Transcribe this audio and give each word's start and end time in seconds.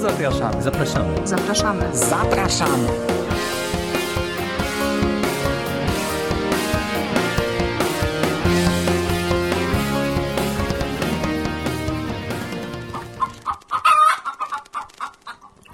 Zapraszamy, 0.00 0.62
zapraszamy. 0.62 1.26
Zapraszamy. 1.26 1.96
Zapraszamy. 1.96 2.88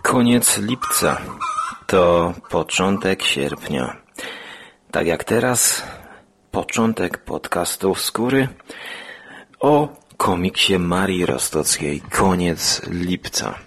Koniec 0.03 0.59
lipca 0.59 1.21
to 1.87 2.35
początek 2.51 3.23
sierpnia. 3.23 3.97
Tak 4.91 5.07
jak 5.07 5.25
teraz, 5.25 5.83
początek 6.51 7.25
podcastu 7.25 7.95
Skóry 7.95 8.49
o 9.61 9.89
komiksie 10.17 10.79
Marii 10.79 11.27
Rostockiej. 11.27 12.01
Koniec 12.01 12.83
lipca. 12.91 13.66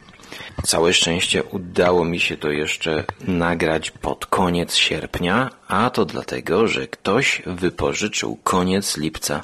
Całe 0.63 0.93
szczęście 0.93 1.43
udało 1.43 2.05
mi 2.05 2.19
się 2.19 2.37
to 2.37 2.51
jeszcze 2.51 3.03
nagrać 3.27 3.91
pod 3.91 4.25
koniec 4.25 4.75
sierpnia, 4.75 5.49
a 5.67 5.89
to 5.89 6.05
dlatego, 6.05 6.67
że 6.67 6.87
ktoś 6.87 7.41
wypożyczył 7.45 8.37
koniec 8.43 8.97
lipca. 8.97 9.43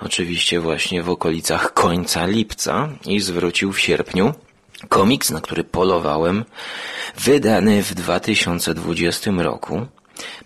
Oczywiście 0.00 0.60
właśnie 0.60 1.02
w 1.02 1.10
okolicach 1.10 1.74
końca 1.74 2.26
lipca 2.26 2.88
i 3.06 3.20
zwrócił 3.20 3.72
w 3.72 3.80
sierpniu 3.80 4.34
komiks, 4.88 5.30
na 5.30 5.40
który 5.40 5.64
polowałem, 5.64 6.44
wydany 7.16 7.82
w 7.82 7.94
2020 7.94 9.30
roku 9.38 9.86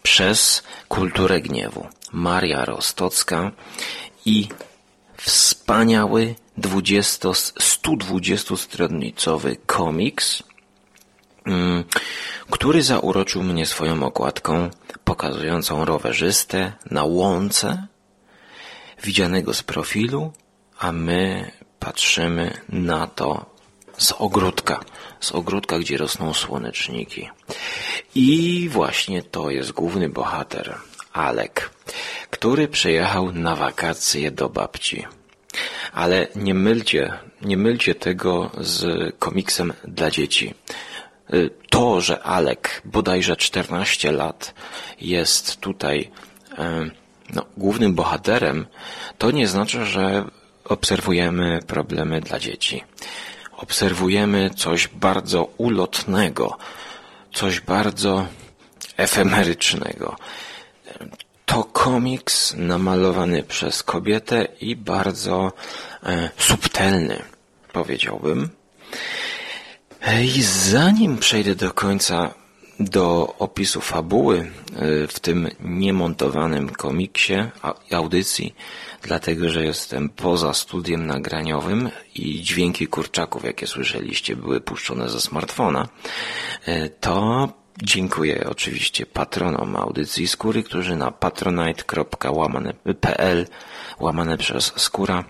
przez 0.03 0.62
Kulturę 0.89 1.41
Gniewu. 1.41 1.87
Maria 2.12 2.65
Rostocka 2.65 3.51
i 4.27 4.48
wspaniały 5.17 6.34
20, 6.62 7.29
120-stronicowy 7.61 9.56
komiks, 9.67 10.42
mm, 11.47 11.84
który 12.50 12.83
zauroczył 12.83 13.42
mnie 13.42 13.67
swoją 13.67 14.03
okładką 14.03 14.70
pokazującą 15.05 15.84
rowerzystę 15.84 16.72
na 16.91 17.05
łące, 17.05 17.87
widzianego 19.03 19.55
z 19.55 19.62
profilu, 19.62 20.33
a 20.78 20.92
my 20.92 21.50
patrzymy 21.78 22.61
na 22.69 23.06
to 23.06 23.47
z 23.98 24.12
ogródka, 24.12 24.81
z 25.20 25.33
ogródka, 25.33 25.78
gdzie 25.78 25.97
rosną 25.97 26.34
słoneczniki. 26.34 27.31
I 28.15 28.69
właśnie 28.69 29.22
to 29.22 29.50
jest 29.50 29.72
główny 29.72 30.09
bohater, 30.09 30.78
Alek, 31.12 31.70
który 32.31 32.69
przyjechał 32.69 33.33
na 33.33 33.56
wakacje 33.56 34.31
do 34.31 34.48
babci. 34.48 35.05
Ale 35.93 36.27
nie 36.37 36.55
mylcie, 36.55 37.12
nie 37.43 37.57
mylcie 37.57 37.95
tego 37.95 38.51
z 38.61 38.85
komiksem 39.19 39.73
dla 39.85 40.11
dzieci. 40.11 40.55
Y, 41.34 41.51
to, 41.71 42.01
że 42.01 42.23
Alek, 42.23 42.83
bodajże 42.84 43.37
14 43.37 44.12
lat, 44.12 44.55
jest 45.01 45.57
tutaj 45.61 46.11
y, 46.53 46.57
no, 47.34 47.45
głównym 47.57 47.95
bohaterem, 47.95 48.67
to 49.19 49.31
nie 49.31 49.49
znaczy, 49.49 49.87
że 49.87 50.25
obserwujemy 50.65 51.61
problemy 51.67 52.21
dla 52.21 52.39
dzieci. 52.39 52.84
Obserwujemy 53.56 54.51
coś 54.51 54.89
bardzo 54.89 55.45
ulotnego, 55.56 56.59
coś 57.33 57.61
bardzo 57.61 58.27
efemerycznego. 58.97 60.17
To 61.53 61.64
komiks 61.64 62.55
namalowany 62.56 63.42
przez 63.42 63.83
kobietę 63.83 64.48
i 64.61 64.77
bardzo 64.77 65.53
e, 66.03 66.31
subtelny, 66.39 67.22
powiedziałbym. 67.72 68.48
I 70.25 70.42
zanim 70.42 71.19
przejdę 71.19 71.55
do 71.55 71.70
końca 71.70 72.34
do 72.81 73.34
opisu 73.38 73.81
fabuły 73.81 74.38
e, 74.41 75.06
w 75.06 75.21
tym 75.21 75.49
niemontowanym 75.60 76.69
komiksie, 76.69 77.34
audycji, 77.93 78.54
dlatego 79.03 79.48
że 79.48 79.65
jestem 79.65 80.09
poza 80.09 80.54
studiem 80.54 81.06
nagraniowym 81.06 81.91
i 82.15 82.43
dźwięki 82.43 82.87
kurczaków, 82.87 83.44
jakie 83.44 83.66
słyszeliście, 83.66 84.37
były 84.37 84.60
puszczone 84.60 85.09
ze 85.09 85.21
smartfona, 85.21 85.88
e, 86.66 86.88
to 86.88 87.48
Dziękuję 87.78 88.47
oczywiście 88.50 89.06
patronom 89.06 89.77
audycji 89.77 90.28
Skóry, 90.28 90.62
którzy 90.62 90.97
na 90.97 91.10
patronite.pl 91.10 93.47
łamane 94.00 94.38
przez 94.38 94.72
Skóra 94.77 95.25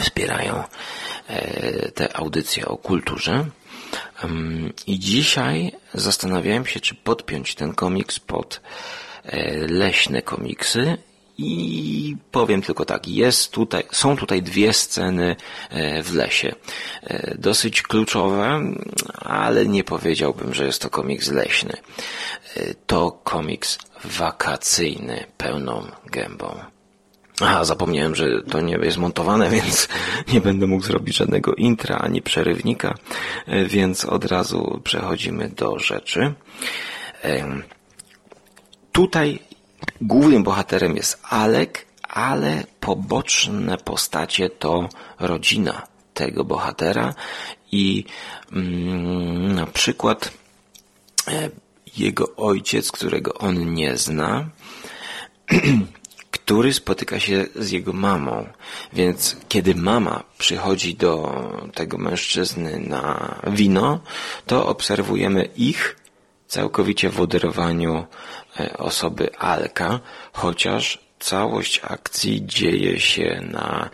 wspierają 0.00 0.64
e, 1.28 1.92
te 1.92 2.16
audycje 2.16 2.66
o 2.66 2.76
kulturze. 2.76 3.46
I 4.86 4.98
dzisiaj 4.98 5.72
zastanawiałem 5.94 6.66
się, 6.66 6.80
czy 6.80 6.94
podpiąć 6.94 7.54
ten 7.54 7.72
komiks 7.72 8.20
pod 8.20 8.60
e, 9.24 9.52
leśne 9.66 10.22
komiksy 10.22 10.96
i 11.42 12.16
powiem 12.30 12.62
tylko 12.62 12.84
tak, 12.84 13.08
jest 13.08 13.52
tutaj, 13.52 13.82
są 13.92 14.16
tutaj 14.16 14.42
dwie 14.42 14.72
sceny 14.72 15.36
e, 15.70 16.02
w 16.02 16.14
lesie. 16.14 16.54
E, 17.04 17.34
dosyć 17.38 17.82
kluczowe, 17.82 18.60
ale 19.18 19.66
nie 19.66 19.84
powiedziałbym, 19.84 20.54
że 20.54 20.64
jest 20.66 20.82
to 20.82 20.90
komiks 20.90 21.30
leśny. 21.30 21.76
E, 22.56 22.74
to 22.86 23.10
komiks 23.10 23.78
wakacyjny, 24.04 25.26
pełną 25.36 25.86
gębą. 26.06 26.60
Aha, 27.40 27.64
zapomniałem, 27.64 28.14
że 28.14 28.42
to 28.50 28.60
nie 28.60 28.78
jest 28.82 28.98
montowane, 28.98 29.50
więc 29.56 29.88
nie 30.32 30.40
będę 30.40 30.66
mógł 30.66 30.84
zrobić 30.84 31.16
żadnego 31.16 31.54
intra 31.54 31.96
ani 31.96 32.22
przerywnika, 32.22 32.94
więc 33.66 34.04
od 34.04 34.24
razu 34.24 34.80
przechodzimy 34.84 35.48
do 35.48 35.78
rzeczy. 35.78 36.34
Tutaj 38.92 39.38
Głównym 40.00 40.42
bohaterem 40.42 40.96
jest 40.96 41.18
Alek, 41.22 41.86
ale 42.02 42.64
poboczne 42.80 43.78
postacie 43.78 44.50
to 44.50 44.88
rodzina 45.18 45.86
tego 46.14 46.44
bohatera 46.44 47.14
i 47.72 48.04
mm, 48.52 49.54
na 49.54 49.66
przykład 49.66 50.32
e, 51.28 51.50
jego 51.96 52.36
ojciec, 52.36 52.92
którego 52.92 53.34
on 53.34 53.74
nie 53.74 53.96
zna, 53.96 54.48
który 56.30 56.72
spotyka 56.72 57.20
się 57.20 57.46
z 57.56 57.70
jego 57.70 57.92
mamą. 57.92 58.46
Więc 58.92 59.36
kiedy 59.48 59.74
mama 59.74 60.24
przychodzi 60.38 60.94
do 60.94 61.32
tego 61.74 61.98
mężczyzny 61.98 62.78
na 62.78 63.34
wino, 63.46 64.00
to 64.46 64.66
obserwujemy 64.66 65.44
ich 65.56 65.99
całkowicie 66.50 67.08
w 67.08 67.20
oderwaniu 67.20 68.06
e, 68.60 68.78
osoby 68.78 69.36
Alka, 69.38 70.00
chociaż 70.32 70.98
całość 71.18 71.80
akcji 71.84 72.46
dzieje 72.46 73.00
się 73.00 73.40
na 73.50 73.90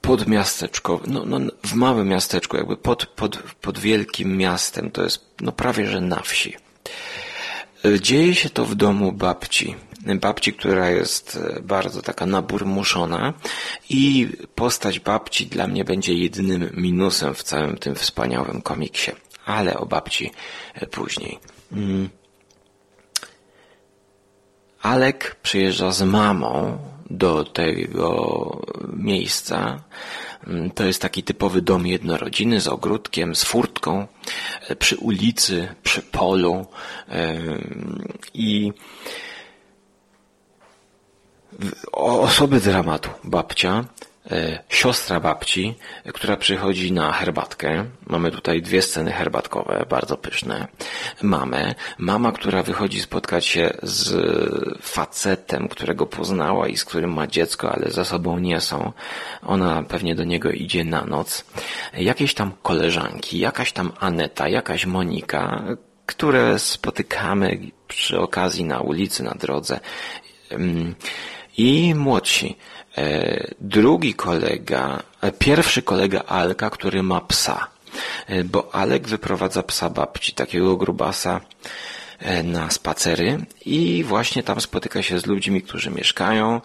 podmiasteczko, 0.00 1.00
no, 1.06 1.24
no, 1.26 1.38
w 1.64 1.74
małym 1.74 2.08
miasteczku, 2.08 2.56
jakby 2.56 2.76
pod, 2.76 3.06
pod, 3.06 3.36
pod 3.36 3.78
wielkim 3.78 4.36
miastem, 4.36 4.90
to 4.90 5.02
jest 5.02 5.34
no 5.40 5.52
prawie, 5.52 5.86
że 5.86 6.00
na 6.00 6.20
wsi. 6.20 6.56
E, 7.84 8.00
dzieje 8.00 8.34
się 8.34 8.50
to 8.50 8.64
w 8.64 8.74
domu 8.74 9.12
babci. 9.12 9.74
Babci, 10.20 10.52
która 10.52 10.90
jest 10.90 11.38
e, 11.56 11.60
bardzo 11.62 12.02
taka 12.02 12.26
naburmuszona 12.26 13.32
i 13.90 14.28
postać 14.54 15.00
babci 15.00 15.46
dla 15.46 15.66
mnie 15.66 15.84
będzie 15.84 16.14
jedynym 16.14 16.70
minusem 16.76 17.34
w 17.34 17.42
całym 17.42 17.76
tym 17.76 17.94
wspaniałym 17.94 18.62
komiksie. 18.62 19.12
Ale 19.46 19.76
o 19.78 19.86
babci 19.86 20.30
później. 20.90 21.38
Mm. 21.72 22.08
Alek 24.82 25.36
przyjeżdża 25.42 25.92
z 25.92 26.02
mamą 26.02 26.78
do 27.10 27.44
tego 27.44 28.60
miejsca. 28.96 29.82
Mm, 30.46 30.70
to 30.70 30.84
jest 30.84 31.02
taki 31.02 31.22
typowy 31.22 31.62
dom 31.62 31.86
jednorodziny 31.86 32.60
z 32.60 32.68
ogródkiem, 32.68 33.34
z 33.34 33.44
furtką, 33.44 34.06
e, 34.68 34.76
przy 34.76 34.96
ulicy, 34.96 35.74
przy 35.82 36.02
polu 36.02 36.66
i 38.34 38.72
osoby 41.92 42.60
dramatu 42.60 43.10
babcia 43.24 43.84
E, 43.84 44.11
siostra 44.68 45.20
babci, 45.20 45.74
która 46.14 46.36
przychodzi 46.36 46.92
na 46.92 47.12
herbatkę. 47.12 47.84
Mamy 48.06 48.30
tutaj 48.30 48.62
dwie 48.62 48.82
sceny 48.82 49.12
herbatkowe, 49.12 49.86
bardzo 49.88 50.16
pyszne. 50.16 50.66
Mamy 51.22 51.74
mama, 51.98 52.32
która 52.32 52.62
wychodzi 52.62 53.00
spotkać 53.00 53.46
się 53.46 53.70
z 53.82 54.14
facetem, 54.82 55.68
którego 55.68 56.06
poznała 56.06 56.68
i 56.68 56.76
z 56.76 56.84
którym 56.84 57.12
ma 57.12 57.26
dziecko, 57.26 57.72
ale 57.72 57.90
za 57.90 58.04
sobą 58.04 58.38
nie 58.38 58.60
są. 58.60 58.92
Ona 59.42 59.82
pewnie 59.82 60.14
do 60.14 60.24
niego 60.24 60.50
idzie 60.50 60.84
na 60.84 61.04
noc. 61.04 61.44
Jakieś 61.94 62.34
tam 62.34 62.52
koleżanki, 62.62 63.38
jakaś 63.38 63.72
tam 63.72 63.92
Aneta, 64.00 64.48
jakaś 64.48 64.86
Monika, 64.86 65.64
które 66.06 66.58
spotykamy 66.58 67.58
przy 67.88 68.20
okazji 68.20 68.64
na 68.64 68.80
ulicy, 68.80 69.22
na 69.22 69.34
drodze. 69.34 69.80
I 71.56 71.94
młodsi 71.94 72.56
E, 72.56 72.81
drugi 73.60 74.14
kolega, 74.14 75.02
e, 75.20 75.32
pierwszy 75.32 75.82
kolega 75.82 76.20
Alka, 76.20 76.70
który 76.70 77.02
ma 77.02 77.20
psa. 77.20 77.66
e, 78.26 78.44
bo 78.44 78.74
Alek 78.74 79.08
wyprowadza 79.08 79.62
psa 79.62 79.90
babci, 79.90 80.32
takiego 80.32 80.76
grubasa, 80.76 81.40
e, 82.18 82.42
na 82.42 82.70
spacery 82.70 83.38
i 83.64 84.04
właśnie 84.04 84.42
tam 84.42 84.60
spotyka 84.60 85.02
się 85.02 85.18
z 85.18 85.26
ludźmi, 85.26 85.62
którzy 85.62 85.90
mieszkają, 85.90 86.60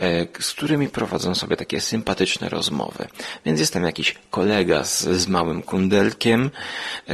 e, 0.00 0.26
z 0.40 0.50
którymi 0.50 0.88
prowadzą 0.88 1.34
sobie 1.34 1.56
takie 1.56 1.80
sympatyczne 1.80 2.48
rozmowy. 2.48 3.08
Więc 3.46 3.60
jest 3.60 3.72
tam 3.72 3.84
jakiś 3.84 4.14
kolega 4.30 4.84
z, 4.84 5.02
z 5.02 5.28
małym 5.28 5.62
kundelkiem, 5.62 6.50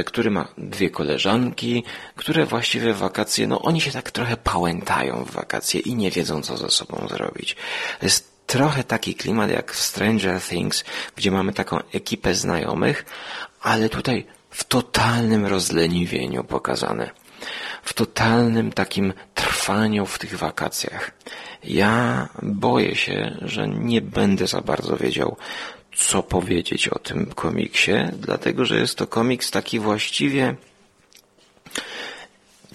który 0.05 0.31
ma 0.31 0.47
dwie 0.57 0.89
koleżanki, 0.89 1.83
które 2.15 2.45
właściwie 2.45 2.93
wakacje, 2.93 3.47
no 3.47 3.61
oni 3.61 3.81
się 3.81 3.91
tak 3.91 4.11
trochę 4.11 4.37
pałętają 4.37 5.25
w 5.25 5.31
wakacje 5.31 5.79
i 5.79 5.95
nie 5.95 6.11
wiedzą, 6.11 6.41
co 6.41 6.57
ze 6.57 6.69
sobą 6.69 7.07
zrobić. 7.09 7.55
Jest 8.01 8.38
trochę 8.49 8.83
taki 8.83 9.15
klimat 9.15 9.49
jak 9.49 9.73
w 9.73 9.79
Stranger 9.79 10.41
Things, 10.41 10.83
gdzie 11.15 11.31
mamy 11.31 11.53
taką 11.53 11.79
ekipę 11.93 12.35
znajomych, 12.35 13.05
ale 13.61 13.89
tutaj 13.89 14.25
w 14.49 14.63
totalnym 14.63 15.45
rozleniwieniu 15.45 16.43
pokazane. 16.43 17.09
W 17.83 17.93
totalnym 17.93 18.71
takim 18.71 19.13
trwaniu 19.35 20.05
w 20.05 20.19
tych 20.19 20.37
wakacjach. 20.37 21.11
Ja 21.63 22.27
boję 22.41 22.95
się, 22.95 23.37
że 23.41 23.67
nie 23.67 24.01
będę 24.01 24.47
za 24.47 24.61
bardzo 24.61 24.97
wiedział, 24.97 25.37
co 25.95 26.23
powiedzieć 26.23 26.87
o 26.87 26.99
tym 26.99 27.25
komiksie, 27.25 27.91
dlatego 28.13 28.65
że 28.65 28.79
jest 28.79 28.97
to 28.97 29.07
komiks 29.07 29.51
taki 29.51 29.79
właściwie 29.79 30.55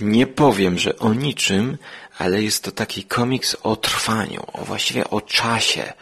nie 0.00 0.26
powiem, 0.26 0.78
że 0.78 0.98
o 0.98 1.14
niczym, 1.14 1.78
ale 2.18 2.42
jest 2.42 2.64
to 2.64 2.70
taki 2.70 3.04
komiks 3.04 3.56
o 3.62 3.76
trwaniu, 3.76 4.42
o 4.52 4.64
właściwie 4.64 5.10
o 5.10 5.20
czasie. 5.20 5.92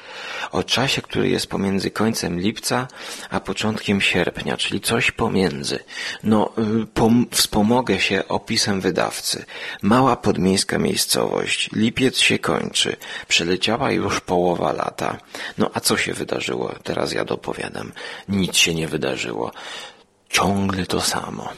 O 0.52 0.62
czasie, 0.62 1.02
który 1.02 1.28
jest 1.28 1.46
pomiędzy 1.46 1.90
końcem 1.90 2.40
lipca 2.40 2.88
a 3.30 3.40
początkiem 3.40 4.00
sierpnia, 4.00 4.56
czyli 4.56 4.80
coś 4.80 5.10
pomiędzy. 5.10 5.78
No, 6.22 6.52
y, 6.82 6.86
pom 6.86 7.26
wspomogę 7.30 8.00
się 8.00 8.28
opisem 8.28 8.80
wydawcy. 8.80 9.44
Mała 9.82 10.16
podmiejska 10.16 10.78
miejscowość. 10.78 11.70
Lipiec 11.72 12.18
się 12.18 12.38
kończy. 12.38 12.96
Przeleciała 13.28 13.90
już 13.90 14.20
połowa 14.20 14.72
lata. 14.72 15.18
No 15.58 15.70
a 15.74 15.80
co 15.80 15.96
się 15.96 16.14
wydarzyło? 16.14 16.74
Teraz 16.82 17.12
ja 17.12 17.24
dopowiadam. 17.24 17.92
Nic 18.28 18.56
się 18.56 18.74
nie 18.74 18.88
wydarzyło. 18.88 19.52
Ciągle 20.28 20.86
to 20.86 21.00
samo. 21.00 21.52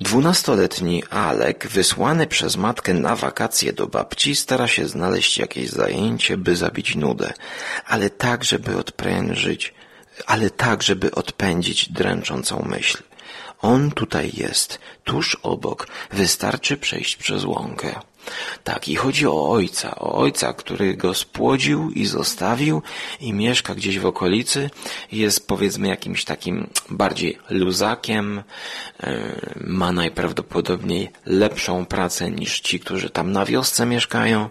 Dwunastoletni 0.00 1.04
Alek, 1.10 1.66
wysłany 1.68 2.26
przez 2.26 2.56
matkę 2.56 2.94
na 2.94 3.16
wakacje 3.16 3.72
do 3.72 3.86
babci, 3.86 4.36
stara 4.36 4.68
się 4.68 4.88
znaleźć 4.88 5.38
jakieś 5.38 5.70
zajęcie, 5.70 6.36
by 6.36 6.56
zabić 6.56 6.96
nudę, 6.96 7.32
ale 7.86 8.10
tak, 8.10 8.44
żeby 8.44 8.76
odprężyć, 8.76 9.74
ale 10.26 10.50
tak, 10.50 10.82
żeby 10.82 11.10
odpędzić 11.10 11.92
dręczącą 11.92 12.64
myśl. 12.68 13.02
On 13.62 13.90
tutaj 13.90 14.30
jest, 14.34 14.78
tuż 15.04 15.34
obok, 15.42 15.86
wystarczy 16.12 16.76
przejść 16.76 17.16
przez 17.16 17.44
łąkę. 17.44 18.00
Tak, 18.64 18.88
i 18.88 18.94
chodzi 18.94 19.26
o 19.26 19.50
ojca, 19.50 19.94
o 19.94 20.14
ojca, 20.14 20.52
który 20.52 20.94
go 20.94 21.14
spłodził 21.14 21.90
i 21.90 22.06
zostawił 22.06 22.82
i 23.20 23.32
mieszka 23.32 23.74
gdzieś 23.74 23.98
w 23.98 24.06
okolicy, 24.06 24.70
jest 25.12 25.46
powiedzmy 25.46 25.88
jakimś 25.88 26.24
takim 26.24 26.66
bardziej 26.90 27.38
luzakiem, 27.50 28.42
e, 29.02 29.16
ma 29.60 29.92
najprawdopodobniej 29.92 31.10
lepszą 31.26 31.86
pracę 31.86 32.30
niż 32.30 32.60
ci, 32.60 32.80
którzy 32.80 33.10
tam 33.10 33.32
na 33.32 33.44
wiosce 33.44 33.86
mieszkają, 33.86 34.48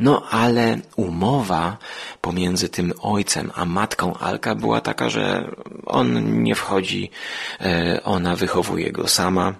no 0.00 0.26
ale 0.30 0.78
umowa 0.96 1.76
pomiędzy 2.20 2.68
tym 2.68 2.92
ojcem 3.00 3.50
a 3.54 3.64
matką 3.64 4.14
Alka 4.14 4.54
była 4.54 4.80
taka, 4.80 5.10
że 5.10 5.50
on 5.86 6.42
nie 6.42 6.54
wchodzi, 6.54 7.10
e, 7.60 8.00
ona 8.04 8.36
wychowuje 8.36 8.92
go 8.92 9.08
sama. 9.08 9.54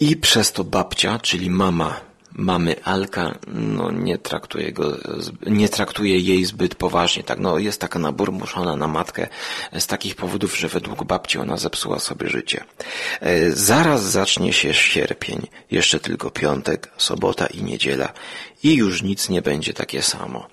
I 0.00 0.16
przez 0.16 0.52
to 0.52 0.64
babcia, 0.64 1.18
czyli 1.18 1.50
mama 1.50 2.00
mamy 2.36 2.84
Alka, 2.84 3.38
no 3.46 3.90
nie 3.90 4.18
traktuje 4.18 4.72
go, 4.72 4.96
nie 5.46 5.68
traktuje 5.68 6.18
jej 6.18 6.44
zbyt 6.44 6.74
poważnie, 6.74 7.22
tak, 7.22 7.38
no 7.38 7.58
jest 7.58 7.80
taka 7.80 7.98
naburmuszona 7.98 8.76
na 8.76 8.88
matkę 8.88 9.28
z 9.78 9.86
takich 9.86 10.16
powodów, 10.16 10.58
że 10.58 10.68
według 10.68 11.04
babci 11.04 11.38
ona 11.38 11.56
zepsuła 11.56 11.98
sobie 11.98 12.28
życie. 12.28 12.64
E, 13.20 13.52
zaraz 13.52 14.02
zacznie 14.02 14.52
się 14.52 14.74
sierpień, 14.74 15.46
jeszcze 15.70 16.00
tylko 16.00 16.30
piątek, 16.30 16.90
sobota 16.96 17.46
i 17.46 17.62
niedziela 17.62 18.12
i 18.62 18.74
już 18.74 19.02
nic 19.02 19.28
nie 19.28 19.42
będzie 19.42 19.74
takie 19.74 20.02
samo. 20.02 20.46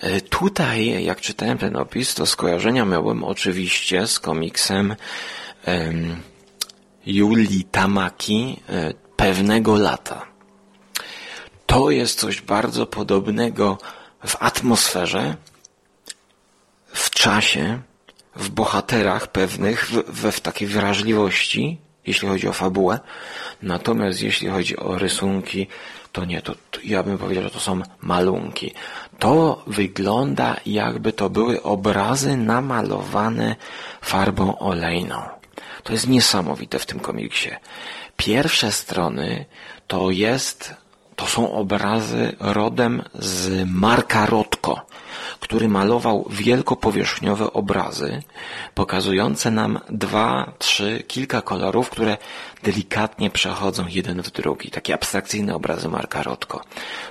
E, 0.00 0.20
tutaj, 0.20 1.04
jak 1.04 1.20
czytałem 1.20 1.58
ten 1.58 1.76
opis, 1.76 2.14
to 2.14 2.26
skojarzenia 2.26 2.84
miałem 2.84 3.24
oczywiście 3.24 4.06
z 4.06 4.20
komiksem 4.20 4.96
Julii 7.06 7.64
Tamaki 7.64 8.60
e, 8.68 8.94
pewnego 9.16 9.76
lata. 9.78 10.26
To 11.66 11.90
jest 11.90 12.18
coś 12.18 12.40
bardzo 12.40 12.86
podobnego 12.86 13.78
w 14.26 14.36
atmosferze, 14.40 15.36
w 16.86 17.10
czasie, 17.10 17.80
w 18.36 18.48
bohaterach 18.50 19.26
pewnych, 19.26 19.90
we 20.08 20.32
w 20.32 20.40
takiej 20.40 20.68
wrażliwości, 20.68 21.78
jeśli 22.06 22.28
chodzi 22.28 22.48
o 22.48 22.52
fabułę. 22.52 23.00
Natomiast 23.62 24.22
jeśli 24.22 24.48
chodzi 24.48 24.76
o 24.76 24.98
rysunki, 24.98 25.66
to 26.12 26.24
nie, 26.24 26.42
to, 26.42 26.54
to 26.70 26.80
ja 26.84 27.02
bym 27.02 27.18
powiedział, 27.18 27.44
że 27.44 27.50
to 27.50 27.60
są 27.60 27.80
malunki. 28.00 28.74
To 29.18 29.64
wygląda 29.66 30.56
jakby 30.66 31.12
to 31.12 31.30
były 31.30 31.62
obrazy 31.62 32.36
namalowane 32.36 33.56
farbą 34.02 34.58
olejną. 34.58 35.35
To 35.86 35.92
jest 35.92 36.08
niesamowite 36.08 36.78
w 36.78 36.86
tym 36.86 37.00
komiksie. 37.00 37.50
Pierwsze 38.16 38.72
strony 38.72 39.44
to 39.86 40.10
jest, 40.10 40.74
to 41.16 41.26
są 41.26 41.52
obrazy 41.52 42.36
rodem 42.40 43.02
z 43.14 43.68
Marka 43.70 44.26
Rotko, 44.26 44.86
który 45.40 45.68
malował 45.68 46.28
wielkopowierzchniowe 46.30 47.52
obrazy, 47.52 48.22
pokazujące 48.74 49.50
nam 49.50 49.80
dwa, 49.90 50.52
trzy, 50.58 51.04
kilka 51.08 51.42
kolorów, 51.42 51.90
które 51.90 52.16
delikatnie 52.62 53.30
przechodzą 53.30 53.86
jeden 53.88 54.22
w 54.22 54.30
drugi. 54.30 54.70
Takie 54.70 54.94
abstrakcyjne 54.94 55.54
obrazy 55.54 55.88
Marka 55.88 56.22
Rotko. 56.22 56.60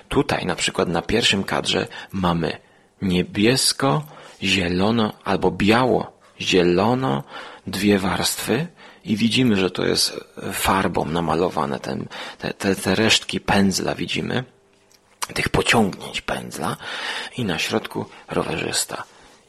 Tutaj 0.09 0.45
na 0.45 0.55
przykład 0.55 0.89
na 0.89 1.01
pierwszym 1.01 1.43
kadrze 1.43 1.87
mamy 2.11 2.57
niebiesko, 3.01 4.03
zielono 4.43 5.13
albo 5.23 5.51
biało, 5.51 6.11
zielono, 6.41 7.23
dwie 7.67 7.99
warstwy 7.99 8.67
i 9.05 9.17
widzimy, 9.17 9.55
że 9.55 9.71
to 9.71 9.85
jest 9.85 10.19
farbą 10.53 11.05
namalowane, 11.05 11.79
ten, 11.79 12.07
te, 12.37 12.53
te, 12.53 12.75
te 12.75 12.95
resztki 12.95 13.39
pędzla 13.39 13.95
widzimy, 13.95 14.43
tych 15.33 15.49
pociągnięć 15.49 16.21
pędzla. 16.21 16.77
I 17.37 17.45
na 17.45 17.59
środku 17.59 18.05
rowerzysta. 18.27 19.03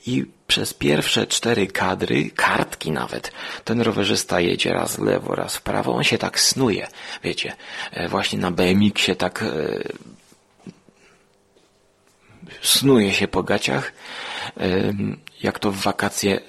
I 0.07 0.25
przez 0.47 0.75
pierwsze 0.75 1.27
cztery 1.27 1.67
kadry, 1.67 2.31
kartki 2.31 2.91
nawet, 2.91 3.33
ten 3.65 3.81
rowerzysta 3.81 4.41
jedzie 4.41 4.73
raz 4.73 4.97
w 4.97 5.03
lewo, 5.03 5.35
raz 5.35 5.57
w 5.57 5.63
prawo, 5.63 5.95
on 5.95 6.05
się 6.05 6.19
tak 6.19 6.41
snuje, 6.41 6.89
wiecie, 7.23 7.57
e, 7.93 8.09
właśnie 8.09 8.39
na 8.39 8.51
BMX-ie 8.51 9.17
tak 9.17 9.43
e, 9.43 9.79
snuje 12.63 13.15
się 13.15 13.29
po 13.29 13.43
gaciach, 13.43 13.93
jak 15.43 15.59
to 15.59 15.73
w 15.73 15.76
wakacje, 15.76 16.40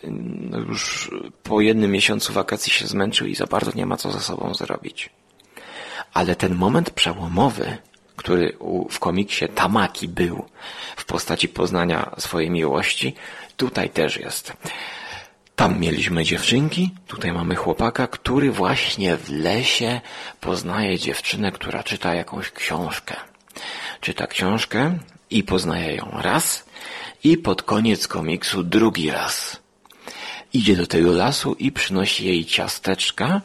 no 0.49 0.59
już 0.59 1.11
po 1.43 1.61
jednym 1.61 1.91
miesiącu 1.91 2.33
wakacji 2.33 2.71
się 2.71 2.87
zmęczył 2.87 3.27
i 3.27 3.35
za 3.35 3.45
bardzo 3.45 3.71
nie 3.75 3.85
ma 3.85 3.97
co 3.97 4.11
ze 4.11 4.19
sobą 4.19 4.53
zrobić. 4.53 5.09
Ale 6.13 6.35
ten 6.35 6.55
moment 6.55 6.89
przełomowy, 6.89 7.77
który 8.15 8.57
w 8.89 8.99
komiksie 8.99 9.47
Tamaki 9.47 10.07
był 10.07 10.45
w 10.95 11.05
postaci 11.05 11.47
poznania 11.47 12.15
swojej 12.17 12.49
miłości, 12.49 13.15
tutaj 13.57 13.89
też 13.89 14.17
jest. 14.17 14.53
Tam 15.55 15.79
mieliśmy 15.79 16.23
dziewczynki, 16.23 16.91
tutaj 17.07 17.33
mamy 17.33 17.55
chłopaka, 17.55 18.07
który 18.07 18.51
właśnie 18.51 19.17
w 19.17 19.29
lesie 19.29 20.01
poznaje 20.41 20.99
dziewczynę, 20.99 21.51
która 21.51 21.83
czyta 21.83 22.13
jakąś 22.13 22.51
książkę. 22.51 23.15
Czyta 24.01 24.27
książkę 24.27 24.97
i 25.29 25.43
poznaje 25.43 25.95
ją 25.95 26.09
raz, 26.21 26.65
i 27.23 27.37
pod 27.37 27.63
koniec 27.63 28.07
komiksu 28.07 28.63
drugi 28.63 29.11
raz. 29.11 29.57
Idzie 30.53 30.75
do 30.75 30.87
tego 30.87 31.11
lasu 31.11 31.53
i 31.59 31.71
przynosi 31.71 32.25
jej 32.25 32.45
ciasteczka, 32.45 33.41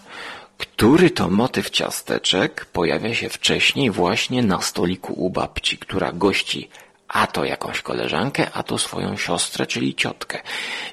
który 0.59 1.11
to 1.11 1.31
motyw 1.31 1.71
ciasteczek 1.71 2.64
pojawia 2.64 3.14
się 3.14 3.29
wcześniej 3.29 3.91
właśnie 3.91 4.43
na 4.43 4.61
stoliku 4.61 5.12
u 5.12 5.31
babci, 5.31 5.79
która 5.79 6.12
gości 6.12 6.69
a 7.12 7.26
to 7.26 7.45
jakąś 7.45 7.83
koleżankę, 7.83 8.50
a 8.52 8.62
to 8.62 8.79
swoją 8.79 9.17
siostrę, 9.17 9.67
czyli 9.67 9.95
ciotkę. 9.95 10.43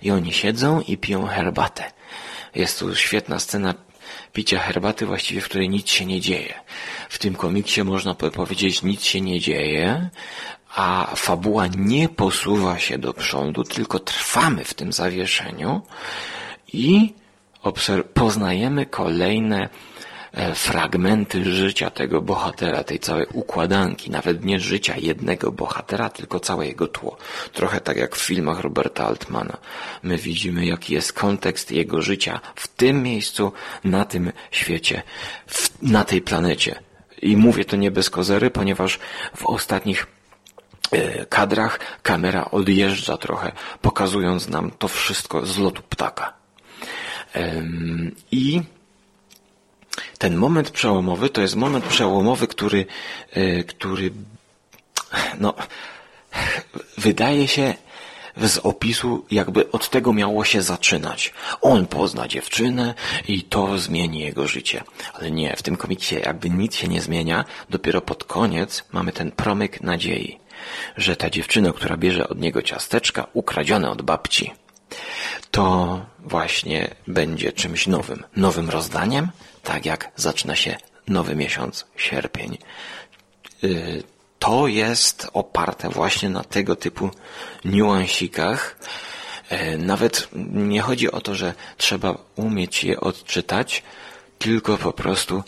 I 0.02 0.12
oni 0.12 0.34
siedzą 0.34 0.82
i 0.82 0.98
piją 0.98 1.26
herbatę. 1.26 1.92
Jest 2.56 2.80
tu 2.80 2.96
świetna 2.96 3.40
scena 3.40 3.74
picia 4.34 4.60
herbaty, 4.60 5.06
właściwie 5.06 5.42
w 5.42 5.46
której 5.46 5.70
nic 5.70 5.89
się 5.89 6.06
nie 6.06 6.22
dzieje. 6.22 6.54
W 7.10 7.18
tym 7.18 7.36
komiksie 7.36 7.84
można 7.84 8.16
powiedzieć 8.16 8.84
nic 8.84 9.04
się 9.04 9.22
nie 9.22 9.39
dzieje, 9.39 10.10
a 10.75 11.13
fabuła 11.16 11.68
nie 11.68 12.10
posuwa 12.10 12.80
się 12.80 12.98
do 12.98 13.13
przodu, 13.13 13.63
tylko 13.63 14.00
trwamy 14.00 14.63
w 14.63 14.74
tym 14.74 14.94
zawieszeniu 14.94 15.82
i 16.74 17.13
poznajemy 18.13 18.86
kolejne 18.86 19.70
fragmenty 20.56 21.54
życia 21.54 21.90
tego 21.90 22.22
bohatera, 22.22 22.84
tej 22.84 23.00
całej 23.00 23.26
układanki, 23.34 24.12
nawet 24.12 24.46
nie 24.46 24.60
życia 24.60 24.96
jednego 24.98 25.52
bohatera, 25.52 26.10
tylko 26.10 26.40
całe 26.40 26.68
jego 26.68 26.88
tło. 26.88 27.18
Trochę 27.54 27.82
tak 27.82 27.98
jak 27.98 28.16
w 28.16 28.26
filmach 28.26 28.60
Roberta 28.60 29.06
Altmana. 29.06 29.58
My 30.04 30.18
widzimy, 30.18 30.66
jaki 30.66 30.94
jest 30.94 31.14
kontekst 31.14 31.72
jego 31.72 32.02
życia 32.02 32.40
w 32.56 32.68
tym 32.68 33.04
miejscu, 33.04 33.52
na 33.84 34.06
tym 34.06 34.32
świecie, 34.52 35.02
w, 35.48 35.82
na 35.82 36.04
tej 36.04 36.22
planecie. 36.22 36.80
I 37.22 37.38
mówię 37.38 37.66
to 37.66 37.76
nie 37.76 37.92
bez 37.92 38.10
kozery, 38.10 38.52
ponieważ 38.52 39.00
w 39.36 39.46
ostatnich 39.46 40.08
e, 40.92 41.26
kadrach 41.26 41.80
kamera 42.04 42.46
odjeżdża 42.52 43.18
trochę, 43.18 43.52
pokazując 43.82 44.50
nam 44.50 44.72
to 44.72 44.88
wszystko 44.88 45.46
z 45.46 45.58
lotu 45.58 45.82
ptaka. 45.90 46.34
I 48.32 48.62
ten 50.20 50.36
moment 50.36 50.72
przełomowy 50.72 51.30
to 51.30 51.42
jest 51.42 51.56
moment 51.56 51.86
przełomowy, 51.86 52.48
który, 52.48 52.86
e, 53.32 53.64
który 53.64 54.12
no, 55.40 55.54
wydaje 56.98 57.48
się 57.48 57.74
z 58.38 58.58
opisu, 58.58 59.26
jakby 59.32 59.72
od 59.72 59.90
tego 59.90 60.14
miało 60.14 60.46
się 60.46 60.62
zaczynać. 60.62 61.34
On 61.62 61.88
pozna 61.88 62.28
dziewczynę 62.28 62.94
i 63.28 63.44
to 63.44 63.78
zmieni 63.78 64.20
jego 64.20 64.48
życie. 64.48 64.84
Ale 65.14 65.32
nie, 65.32 65.56
w 65.56 65.64
tym 65.64 65.76
komiksie 65.78 66.16
jakby 66.16 66.50
nic 66.50 66.76
się 66.76 66.88
nie 66.88 67.02
zmienia. 67.02 67.46
Dopiero 67.70 68.02
pod 68.02 68.24
koniec 68.24 68.84
mamy 68.92 69.12
ten 69.12 69.32
promyk 69.32 69.82
nadziei, 69.82 70.40
że 70.98 71.16
ta 71.16 71.30
dziewczyna, 71.30 71.74
która 71.74 71.98
bierze 71.98 72.30
od 72.30 72.40
niego 72.40 72.62
ciasteczka, 72.62 73.28
ukradzione 73.34 73.90
od 73.90 74.02
babci, 74.02 74.54
to 75.52 76.00
właśnie 76.20 76.96
będzie 77.08 77.52
czymś 77.52 77.88
nowym. 77.88 78.24
Nowym 78.36 78.70
rozdaniem, 78.70 79.28
tak 79.63 79.86
jak 79.86 80.12
zaczyna 80.16 80.56
się 80.56 80.78
nowy 81.08 81.36
miesiąc, 81.36 81.86
sierpień. 81.98 82.58
Y, 83.63 84.04
to 84.39 84.68
jest 84.68 85.28
oparte 85.34 85.89
właśnie 85.89 86.30
na 86.30 86.44
tego 86.44 86.75
typu 86.75 87.10
niuansikach. 87.66 88.80
E, 89.50 89.78
nawet 89.78 90.30
nie 90.54 90.82
chodzi 90.82 91.12
o 91.12 91.22
to, 91.22 91.36
że 91.36 91.54
trzeba 91.78 92.18
umieć 92.36 92.84
je 92.84 93.00
odczytać, 93.00 93.84
tylko 94.39 94.78
po 94.78 94.94
prostu 94.94 95.44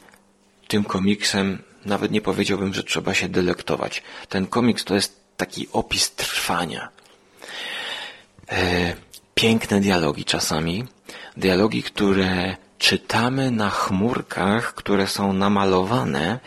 tym 0.67 0.83
komiksem 0.83 1.63
nawet 1.85 2.11
nie 2.11 2.21
powiedziałbym, 2.21 2.73
że 2.73 2.83
trzeba 2.83 3.13
się 3.13 3.29
delektować. 3.29 4.03
Ten 4.29 4.47
komiks 4.47 4.83
to 4.83 4.95
jest 4.95 5.21
taki 5.37 5.67
opis 5.71 6.11
trwania. 6.11 6.89
E, 8.51 8.95
piękne 9.35 9.81
dialogi 9.81 10.25
czasami. 10.25 10.83
Dialogi, 11.37 11.83
które 11.83 12.55
czytamy 12.81 13.51
na 13.51 13.69
chmurkach, 13.69 14.73
które 14.73 15.07
są 15.07 15.33
namalowane 15.33 16.39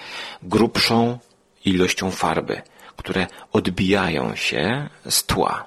grubszą 0.43 1.19
ilością 1.65 2.11
farby, 2.11 2.63
które 2.97 3.27
odbijają 3.53 4.37
się 4.37 4.89
z 5.09 5.25
tła. 5.25 5.65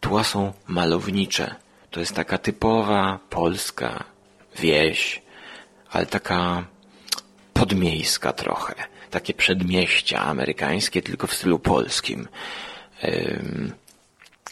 Tła 0.00 0.24
są 0.24 0.52
malownicze. 0.66 1.54
To 1.90 2.00
jest 2.00 2.14
taka 2.14 2.38
typowa 2.38 3.18
polska 3.30 4.04
wieś, 4.58 5.22
ale 5.90 6.06
taka 6.06 6.64
podmiejska 7.52 8.32
trochę. 8.32 8.74
Takie 9.10 9.34
przedmieścia 9.34 10.20
amerykańskie, 10.20 11.02
tylko 11.02 11.26
w 11.26 11.34
stylu 11.34 11.58
polskim. 11.58 12.28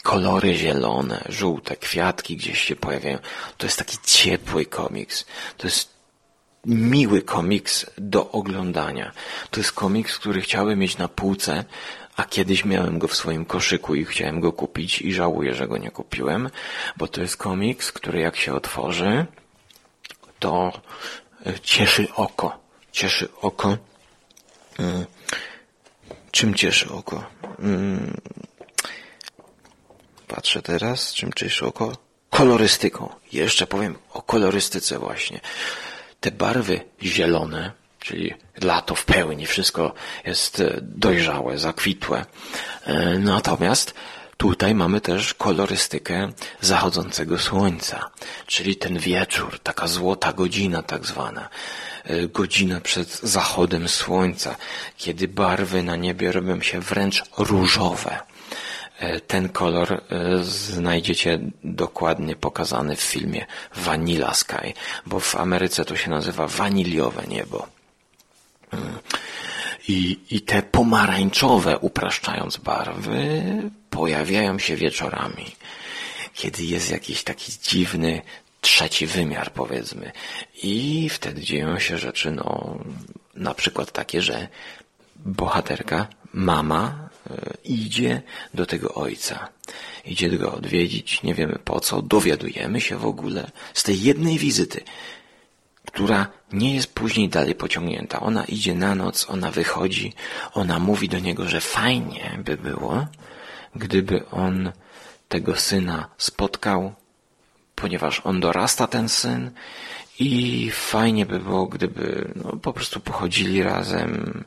Kolory 0.03 0.55
zielone, 0.55 1.23
żółte, 1.29 1.75
kwiatki 1.75 2.37
gdzieś 2.37 2.61
się 2.61 2.75
pojawiają. 2.75 3.17
To 3.57 3.65
jest 3.65 3.77
taki 3.77 3.97
ciepły 4.03 4.65
komiks. 4.65 5.25
To 5.57 5.67
jest 5.67 5.89
miły 6.65 7.21
komiks 7.21 7.85
do 7.97 8.31
oglądania. 8.31 9.11
To 9.51 9.59
jest 9.59 9.71
komiks, 9.71 10.19
który 10.19 10.41
chciałem 10.41 10.79
mieć 10.79 10.97
na 10.97 11.07
półce, 11.07 11.63
a 12.15 12.23
kiedyś 12.23 12.65
miałem 12.65 12.99
go 12.99 13.07
w 13.07 13.15
swoim 13.15 13.45
koszyku 13.45 13.95
i 13.95 14.05
chciałem 14.05 14.39
go 14.39 14.53
kupić 14.53 15.01
i 15.01 15.13
żałuję, 15.13 15.53
że 15.53 15.67
go 15.67 15.77
nie 15.77 15.91
kupiłem, 15.91 16.49
bo 16.97 17.07
to 17.07 17.21
jest 17.21 17.37
komiks, 17.37 17.91
który 17.91 18.19
jak 18.19 18.35
się 18.35 18.53
otworzy, 18.53 19.25
to 20.39 20.81
e, 21.45 21.59
cieszy 21.59 22.07
oko. 22.15 22.59
Cieszy 22.91 23.29
oko. 23.41 23.77
Mm. 24.79 25.05
Czym 26.31 26.53
cieszy 26.53 26.93
oko? 26.93 27.23
Patrzę 30.35 30.61
teraz, 30.61 31.13
czym 31.13 31.33
cieszy 31.33 31.65
oko? 31.65 31.97
Kolorystyką. 32.29 33.09
Jeszcze 33.31 33.67
powiem 33.67 33.95
o 34.13 34.21
kolorystyce 34.21 34.99
właśnie 34.99 35.39
te 36.19 36.31
barwy 36.31 36.81
zielone, 37.03 37.71
czyli 37.99 38.33
lato 38.61 38.95
w 38.95 39.05
pełni, 39.05 39.45
wszystko 39.45 39.93
jest 40.25 40.59
e, 40.59 40.77
dojrzałe, 40.81 41.57
zakwitłe. 41.57 42.25
E, 42.85 43.19
natomiast 43.19 43.93
tutaj 44.37 44.75
mamy 44.75 45.01
też 45.01 45.33
kolorystykę 45.33 46.31
zachodzącego 46.61 47.39
słońca, 47.39 48.09
czyli 48.47 48.75
ten 48.75 48.99
wieczór, 48.99 49.59
taka 49.59 49.87
złota 49.87 50.33
godzina 50.33 50.83
tak 50.83 51.05
zwana, 51.05 51.49
e, 52.03 52.27
godzina 52.27 52.81
przed 52.81 53.19
zachodem 53.19 53.87
słońca, 53.89 54.55
kiedy 54.97 55.27
barwy 55.27 55.83
na 55.83 55.95
niebie 55.95 56.31
robią 56.31 56.61
się 56.61 56.79
wręcz 56.79 57.23
różowe. 57.37 58.32
E, 59.03 59.19
ten 59.19 59.49
kolor 59.49 59.93
e, 59.93 59.99
znajdziecie 60.43 61.39
dokładnie 61.63 62.35
pokazany 62.35 62.95
w 62.95 63.01
filmie 63.01 63.45
Vanilla 63.75 64.33
Sky, 64.33 64.73
bo 65.05 65.19
w 65.19 65.35
Ameryce 65.35 65.85
to 65.85 65.95
się 65.95 66.09
nazywa 66.09 66.47
waniliowe 66.47 67.23
niebo. 67.27 67.67
Mm. 68.71 68.99
I, 69.87 70.19
I 70.31 70.41
te 70.41 70.61
pomarańczowe, 70.61 71.79
upraszczając 71.79 72.57
barwy, 72.57 73.43
pojawiają 73.89 74.59
się 74.59 74.75
wieczorami, 74.75 75.55
kiedy 76.33 76.63
jest 76.63 76.91
jakiś 76.91 77.23
taki 77.23 77.51
dziwny 77.63 78.21
trzeci 78.61 79.07
wymiar, 79.07 79.51
powiedzmy. 79.51 80.11
I 80.63 81.09
wtedy 81.09 81.41
dzieją 81.41 81.79
się 81.79 81.97
rzeczy, 81.97 82.31
no, 82.31 82.77
na 83.35 83.53
przykład 83.53 83.91
takie, 83.91 84.21
że 84.21 84.47
bohaterka, 85.15 86.07
mama, 86.33 87.02
idzie 87.63 88.21
do 88.53 88.65
tego 88.65 88.93
ojca. 88.93 89.49
Idzie 90.05 90.29
go 90.29 90.53
odwiedzić, 90.53 91.23
nie 91.23 91.33
wiemy 91.33 91.59
po 91.65 91.79
co, 91.79 92.01
dowiadujemy 92.01 92.81
się 92.81 92.97
w 92.97 93.05
ogóle 93.05 93.51
z 93.73 93.83
tej 93.83 94.01
jednej 94.01 94.37
wizyty, 94.37 94.83
która 95.91 96.27
nie 96.53 96.75
jest 96.75 96.93
później 96.93 97.29
dalej 97.29 97.55
pociągnięta. 97.55 98.19
Ona 98.19 98.45
idzie 98.45 98.75
na 98.75 98.95
noc, 98.95 99.29
ona 99.29 99.51
wychodzi, 99.51 100.13
ona 100.53 100.79
mówi 100.79 101.09
do 101.09 101.19
niego, 101.19 101.47
że 101.47 101.61
fajnie 101.61 102.39
by 102.45 102.57
było, 102.57 103.07
gdyby 103.75 104.29
on 104.29 104.71
tego 105.29 105.55
syna 105.55 106.09
spotkał, 106.17 106.93
ponieważ 107.75 108.21
on 108.23 108.39
dorasta 108.39 108.87
ten 108.87 109.09
syn 109.09 109.51
i 110.19 110.69
fajnie 110.71 111.25
by 111.25 111.39
było, 111.39 111.65
gdyby 111.65 112.31
no, 112.35 112.57
po 112.57 112.73
prostu 112.73 112.99
pochodzili 112.99 113.63
razem, 113.63 114.43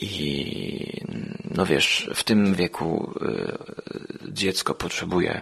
i 0.00 1.00
no 1.50 1.66
wiesz, 1.66 2.10
w 2.14 2.24
tym 2.24 2.54
wieku 2.54 3.14
y, 3.22 4.32
dziecko 4.32 4.74
potrzebuje 4.74 5.40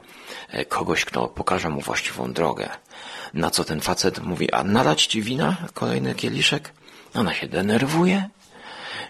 e, 0.49 0.65
kogoś, 0.65 1.05
kto 1.05 1.29
pokaże 1.29 1.69
mu 1.71 1.81
właściwą 1.81 2.33
drogę. 2.33 2.69
Na 3.35 3.51
co 3.51 3.65
ten 3.65 3.81
facet 3.81 4.23
mówi, 4.23 4.53
a 4.53 4.65
nalać 4.65 5.07
ci 5.07 5.23
wina? 5.23 5.57
Kolejny 5.75 6.15
kieliszek? 6.15 6.73
Ona 7.15 7.35
się 7.35 7.47
denerwuje 7.49 8.29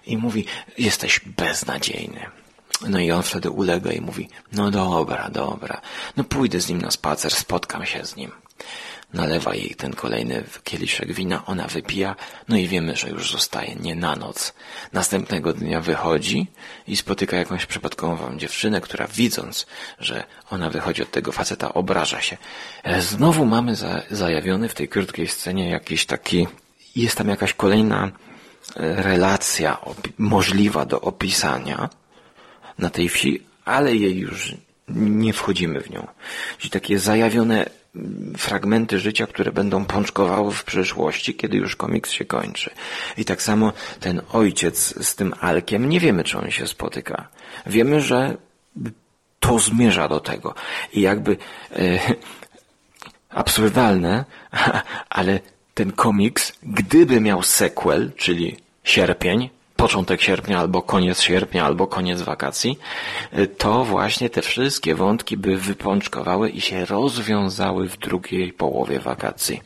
i 0.06 0.16
mówi, 0.16 0.46
jesteś 0.78 1.20
beznadziejny. 1.26 2.26
No 2.88 2.98
i 2.98 3.10
on 3.10 3.22
wtedy 3.22 3.50
ulega 3.50 3.92
i 3.92 4.00
mówi, 4.00 4.28
no 4.52 4.70
dobra, 4.70 5.30
dobra, 5.30 5.80
no 6.16 6.24
pójdę 6.24 6.60
z 6.60 6.68
nim 6.68 6.82
na 6.82 6.90
spacer, 6.90 7.32
spotkam 7.32 7.86
się 7.86 8.04
z 8.04 8.16
nim. 8.16 8.30
Nalewa 9.16 9.54
jej 9.54 9.74
ten 9.74 9.92
kolejny 9.92 10.44
kieliszek 10.64 11.12
wina, 11.12 11.44
ona 11.46 11.66
wypija, 11.66 12.16
no 12.48 12.56
i 12.56 12.68
wiemy, 12.68 12.96
że 12.96 13.10
już 13.10 13.32
zostaje 13.32 13.74
nie 13.74 13.94
na 13.94 14.16
noc. 14.16 14.54
Następnego 14.92 15.52
dnia 15.52 15.80
wychodzi 15.80 16.46
i 16.88 16.96
spotyka 16.96 17.36
jakąś 17.36 17.66
przypadkową 17.66 18.38
dziewczynę, 18.38 18.80
która 18.80 19.06
widząc, 19.06 19.66
że 19.98 20.24
ona 20.50 20.70
wychodzi 20.70 21.02
od 21.02 21.10
tego 21.10 21.32
faceta, 21.32 21.74
obraża 21.74 22.20
się. 22.20 22.36
E, 22.84 23.00
znowu 23.00 23.44
mamy 23.44 23.76
za, 23.76 24.02
zajawiony 24.10 24.68
w 24.68 24.74
tej 24.74 24.88
krótkiej 24.88 25.28
scenie 25.28 25.70
jakiś 25.70 26.06
taki, 26.06 26.46
jest 26.96 27.16
tam 27.18 27.28
jakaś 27.28 27.54
kolejna 27.54 28.06
e, 28.06 28.10
relacja 29.02 29.78
możliwa 30.18 30.86
do 30.86 31.00
opisania 31.00 31.88
na 32.78 32.90
tej 32.90 33.08
wsi, 33.08 33.42
ale 33.64 33.96
jej 33.96 34.16
już 34.18 34.54
nie 34.88 35.32
wchodzimy 35.32 35.80
w 35.80 35.90
nią. 35.90 36.06
Czyli 36.58 36.70
takie 36.70 36.98
zajawione 36.98 37.66
fragmenty 38.36 38.98
życia, 38.98 39.26
które 39.26 39.52
będą 39.52 39.84
pączkowały 39.84 40.52
w 40.52 40.64
przyszłości, 40.64 41.34
kiedy 41.34 41.56
już 41.56 41.76
komiks 41.76 42.10
się 42.10 42.24
kończy. 42.24 42.70
I 43.16 43.24
tak 43.24 43.42
samo 43.42 43.72
ten 44.00 44.20
ojciec 44.32 45.04
z 45.06 45.14
tym 45.14 45.34
Alkiem, 45.40 45.88
nie 45.88 46.00
wiemy, 46.00 46.24
czy 46.24 46.38
on 46.38 46.50
się 46.50 46.66
spotyka. 46.66 47.28
Wiemy, 47.66 48.00
że 48.00 48.36
to 49.40 49.58
zmierza 49.58 50.08
do 50.08 50.20
tego. 50.20 50.54
I 50.92 51.00
jakby 51.00 51.36
e, 51.72 51.98
absurdalne, 53.30 54.24
ale 55.10 55.40
ten 55.74 55.92
komiks, 55.92 56.52
gdyby 56.62 57.20
miał 57.20 57.42
sequel, 57.42 58.12
czyli 58.16 58.56
sierpień, 58.84 59.50
początek 59.76 60.22
sierpnia, 60.22 60.58
albo 60.58 60.82
koniec 60.82 61.20
sierpnia, 61.20 61.64
albo 61.64 61.86
koniec 61.86 62.22
wakacji, 62.22 62.78
to 63.58 63.84
właśnie 63.84 64.30
te 64.30 64.42
wszystkie 64.42 64.94
wątki 64.94 65.36
by 65.36 65.56
wypączkowały 65.56 66.50
i 66.50 66.60
się 66.60 66.84
rozwiązały 66.84 67.88
w 67.88 67.96
drugiej 67.96 68.52
połowie 68.52 69.00
wakacji. 69.00 69.62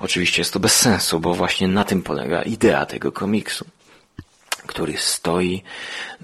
Oczywiście 0.00 0.40
jest 0.40 0.52
to 0.52 0.60
bez 0.60 0.74
sensu, 0.74 1.20
bo 1.20 1.34
właśnie 1.34 1.68
na 1.68 1.84
tym 1.84 2.02
polega 2.02 2.42
idea 2.42 2.86
tego 2.86 3.12
komiksu 3.12 3.64
który 4.66 4.98
stoi 4.98 5.62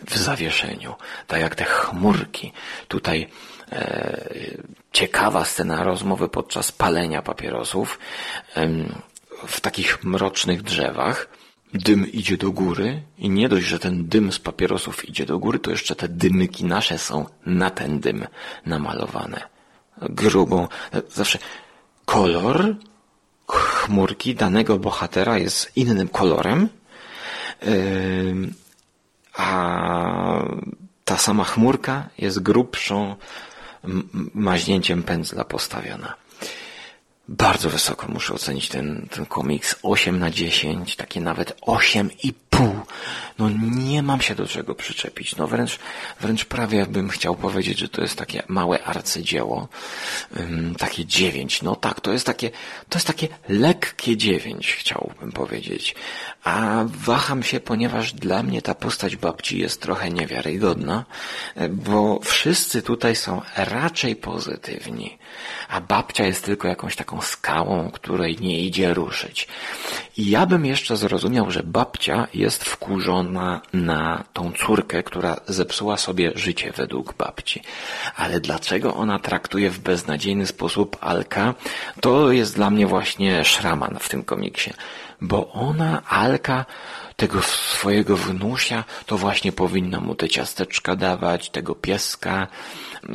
w 0.07 0.17
zawieszeniu, 0.19 0.95
tak 1.27 1.41
jak 1.41 1.55
te 1.55 1.65
chmurki. 1.65 2.53
Tutaj 2.89 3.29
e, 3.73 4.21
ciekawa 4.93 5.45
scena 5.45 5.85
rozmowy 5.85 6.29
podczas 6.29 6.73
palenia 6.73 7.23
papierosów 7.23 7.99
e, 8.57 8.69
w 9.47 9.61
takich 9.61 10.05
mrocznych 10.05 10.63
drzewach. 10.63 11.29
Dym 11.85 12.13
idzie 12.13 12.37
do 12.37 12.51
góry 12.53 13.03
i 13.19 13.31
nie 13.31 13.49
dość, 13.49 13.67
że 13.67 13.79
ten 13.79 14.09
dym 14.09 14.33
z 14.33 14.39
papierosów 14.39 15.09
idzie 15.09 15.27
do 15.27 15.39
góry, 15.39 15.59
to 15.59 15.71
jeszcze 15.71 15.97
te 15.97 16.09
dymyki 16.09 16.65
nasze 16.65 16.99
są 16.99 17.27
na 17.47 17.71
ten 17.71 18.01
dym 18.01 18.27
namalowane. 18.67 19.41
Grubą, 20.03 20.69
zawsze 21.09 21.39
kolor 22.05 22.77
chmurki 23.49 24.35
danego 24.35 24.79
bohatera 24.79 25.39
jest 25.39 25.77
innym 25.77 26.09
kolorem, 26.09 26.69
a 29.35 29.49
ta 31.05 31.17
sama 31.17 31.45
chmurka 31.45 32.09
jest 32.19 32.43
grubszą 32.43 33.17
maźnięciem 34.35 35.03
pędzla 35.03 35.45
postawiona. 35.45 36.15
Bardzo 37.29 37.71
wysoko 37.71 38.09
muszę 38.09 38.35
ocenić 38.35 38.69
ten, 38.69 39.09
ten 39.11 39.27
komiks. 39.27 39.77
8 39.83 40.19
na 40.19 40.31
10, 40.31 40.97
takie 40.97 41.21
nawet 41.21 41.61
8,5. 41.61 42.33
No 43.39 43.51
nie 43.61 44.03
mam 44.03 44.21
się 44.21 44.35
do 44.35 44.47
czego 44.47 44.75
przyczepić. 44.75 45.37
No 45.37 45.47
wręcz, 45.47 45.79
wręcz 46.21 46.45
prawie 46.45 46.87
bym 46.87 47.09
chciał 47.09 47.37
powiedzieć, 47.37 47.79
że 47.79 47.89
to 47.89 48.03
jest 48.03 48.19
takie 48.19 48.43
małe 48.49 48.85
arcydzieło. 48.85 49.69
Takie 50.79 51.07
9. 51.07 51.63
No 51.63 51.77
tak, 51.77 52.01
to 52.01 52.13
jest 52.13 52.27
takie, 52.27 52.51
to 52.89 52.99
jest 52.99 53.07
takie 53.07 53.29
lekkie 53.49 54.17
9, 54.17 54.73
chciałbym 54.73 55.33
powiedzieć. 55.33 55.95
A 56.45 56.85
waham 56.87 57.43
się, 57.43 57.61
ponieważ 57.61 58.13
dla 58.13 58.43
mnie 58.43 58.63
ta 58.63 58.75
postać 58.75 59.17
babci 59.17 59.59
jest 59.59 59.83
trochę 59.83 60.11
niewiarygodna, 60.11 61.05
bo 61.71 62.21
wszyscy 62.25 62.83
tutaj 62.83 63.17
są 63.17 63.41
raczej 63.57 64.17
pozytywni, 64.17 65.19
a 65.69 65.81
babcia 65.81 66.27
jest 66.27 66.45
tylko 66.45 66.69
jakąś 66.69 66.97
taką 66.97 67.21
skałą, 67.21 67.91
której 67.91 68.37
nie 68.41 68.61
idzie 68.61 68.95
ruszyć. 68.95 69.49
I 70.17 70.31
ja 70.31 70.47
bym 70.47 70.67
jeszcze 70.67 70.97
zrozumiał, 70.97 71.51
że 71.51 71.63
babcia 71.63 72.29
jest 72.35 72.65
wkurzona 72.87 73.61
na 73.73 74.25
tą 74.33 74.53
córkę, 74.53 75.03
która 75.03 75.37
zepsuła 75.47 75.97
sobie 75.97 76.33
życie 76.35 76.73
według 76.73 77.15
babci. 77.15 77.63
Ale 78.17 78.41
dlaczego 78.41 78.95
ona 78.95 79.19
traktuje 79.19 79.71
w 79.71 79.79
beznadziejny 79.79 80.47
sposób 80.47 80.97
Alka, 81.01 81.55
to 82.01 82.33
jest 82.33 82.55
dla 82.55 82.71
mnie 82.71 82.87
właśnie 82.87 83.45
szraman 83.45 83.97
w 84.01 84.09
tym 84.09 84.23
komiksie 84.25 84.71
bo 85.21 85.53
ona, 85.53 86.03
Alka, 86.09 86.65
tego 87.17 87.43
swojego 87.43 88.17
wnusia, 88.17 88.85
to 89.07 89.19
właśnie 89.19 89.53
powinna 89.53 90.01
mu 90.01 90.15
te 90.15 90.29
ciasteczka 90.29 90.97
dawać, 90.97 91.51
tego 91.51 91.75
pieska. 91.75 92.47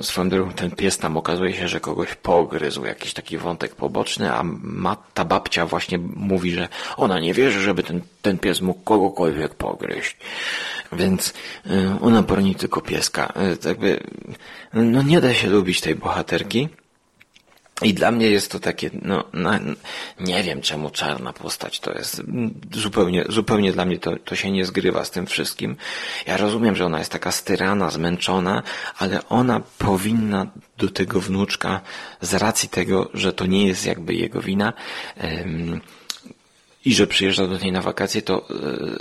Swoją 0.02 0.30
drogą 0.30 0.52
ten 0.52 0.72
pies 0.72 0.98
tam 0.98 1.18
okazuje 1.18 1.54
się, 1.54 1.68
że 1.68 1.80
kogoś 1.80 2.16
pogryzł, 2.16 2.86
jakiś 2.86 3.14
taki 3.14 3.38
wątek 3.38 3.76
poboczny, 3.76 4.34
a 4.34 4.44
ma, 4.64 4.98
ta 5.14 5.26
babcia 5.26 5.66
właśnie 5.66 5.98
mówi, 6.16 6.52
że 6.52 6.68
ona 6.98 7.20
nie 7.20 7.34
wierzy, 7.34 7.62
żeby 7.62 7.84
ten, 7.84 8.02
ten 8.22 8.38
pies 8.38 8.62
mógł 8.62 8.82
kogokolwiek 8.84 9.56
pogryźć. 9.56 10.18
Więc 10.92 11.34
y, 11.66 11.90
ona 12.02 12.22
broni 12.22 12.56
tylko 12.56 12.82
pieska. 12.82 13.34
Y, 13.64 13.68
jakby, 13.68 14.04
no 14.74 15.02
nie 15.02 15.22
da 15.22 15.34
się 15.34 15.50
lubić 15.50 15.82
tej 15.82 15.96
bohaterki. 15.96 16.70
I 17.82 17.94
dla 17.94 18.12
mnie 18.12 18.28
jest 18.28 18.52
to 18.52 18.60
takie, 18.60 18.90
no, 19.02 19.24
no, 19.34 19.52
nie 20.20 20.44
wiem 20.44 20.62
czemu 20.62 20.90
czarna 20.90 21.34
postać 21.34 21.80
to 21.80 21.94
jest. 21.94 22.22
Zupełnie, 22.74 23.26
zupełnie 23.30 23.72
dla 23.72 23.86
mnie 23.86 24.00
to, 24.00 24.16
to 24.16 24.36
się 24.36 24.52
nie 24.52 24.66
zgrywa 24.66 25.06
z 25.06 25.12
tym 25.12 25.26
wszystkim. 25.26 25.76
Ja 26.28 26.38
rozumiem, 26.38 26.76
że 26.76 26.86
ona 26.86 27.00
jest 27.00 27.12
taka 27.12 27.32
styrana, 27.32 27.90
zmęczona, 27.90 28.64
ale 28.98 29.28
ona 29.30 29.62
powinna 29.78 30.48
do 30.78 30.90
tego 30.90 31.22
wnuczka 31.22 31.82
z 32.22 32.34
racji 32.34 32.70
tego, 32.70 33.10
że 33.14 33.34
to 33.34 33.46
nie 33.46 33.68
jest 33.68 33.86
jakby 33.86 34.14
jego 34.14 34.42
wina, 34.42 34.74
i 36.86 36.94
że 36.94 37.08
przyjeżdża 37.08 37.48
do 37.48 37.58
niej 37.58 37.72
na 37.72 37.82
wakacje, 37.82 38.22
to 38.22 38.50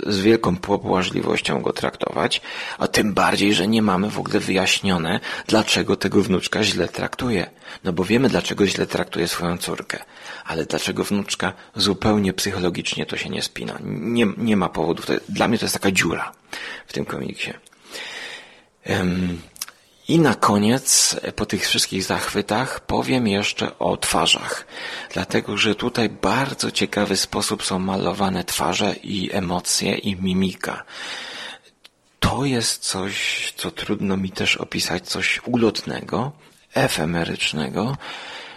e, 0.07 0.13
z 0.13 0.19
wielką 0.19 0.55
pobłażliwością 0.55 1.61
go 1.61 1.73
traktować, 1.73 2.41
a 2.77 2.87
tym 2.87 3.13
bardziej, 3.13 3.53
że 3.53 3.67
nie 3.67 3.81
mamy 3.81 4.09
w 4.09 4.19
ogóle 4.19 4.39
wyjaśnione, 4.39 5.19
dlaczego 5.47 5.95
tego 5.95 6.21
wnuczka 6.21 6.63
źle 6.63 6.87
traktuje. 6.87 7.49
No 7.83 7.93
bo 7.93 8.03
wiemy, 8.03 8.29
dlaczego 8.29 8.67
źle 8.67 8.87
traktuje 8.87 9.27
swoją 9.27 9.57
córkę, 9.57 10.03
ale 10.45 10.65
dlaczego 10.65 11.03
wnuczka 11.03 11.53
zupełnie 11.75 12.33
psychologicznie 12.33 13.05
to 13.05 13.17
się 13.17 13.29
nie 13.29 13.41
spina. 13.41 13.77
Nie, 13.83 14.27
nie 14.37 14.57
ma 14.57 14.69
powodów. 14.69 15.05
Dla 15.29 15.47
mnie 15.47 15.57
to 15.57 15.65
jest 15.65 15.73
taka 15.73 15.91
dziura 15.91 16.31
w 16.87 16.93
tym 16.93 17.05
komiksie. 17.05 17.53
Um, 18.89 19.41
i 20.07 20.19
na 20.19 20.35
koniec, 20.35 21.15
po 21.35 21.45
tych 21.45 21.67
wszystkich 21.67 22.03
zachwytach, 22.03 22.79
powiem 22.79 23.27
jeszcze 23.27 23.79
o 23.79 23.97
twarzach. 23.97 24.67
Dlatego, 25.13 25.57
że 25.57 25.75
tutaj 25.75 26.09
bardzo 26.09 26.71
ciekawy 26.71 27.17
sposób 27.17 27.63
są 27.63 27.79
malowane 27.79 28.43
twarze 28.43 28.95
i 29.03 29.33
emocje 29.33 29.97
i 29.97 30.15
mimika. 30.15 30.83
To 32.19 32.45
jest 32.45 32.83
coś, 32.83 33.53
co 33.57 33.71
trudno 33.71 34.17
mi 34.17 34.31
też 34.31 34.57
opisać, 34.57 35.07
coś 35.07 35.41
ulotnego, 35.45 36.31
efemerycznego, 36.73 37.97